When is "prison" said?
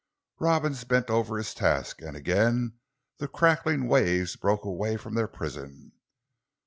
5.27-5.91